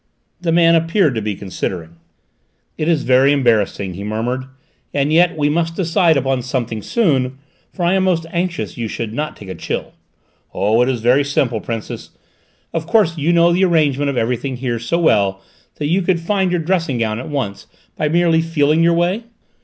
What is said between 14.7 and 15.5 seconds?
so well